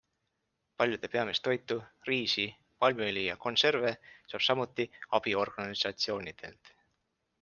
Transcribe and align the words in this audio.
Paljude 0.81 1.09
peamist 1.15 1.43
toitu- 1.47 1.75
riisi, 2.09 2.45
palmiõli 2.85 3.27
ja 3.27 3.37
konserve- 3.45 3.93
saab 4.33 4.45
samuti 4.49 4.89
abiorganisatsioonidelt. 5.19 6.73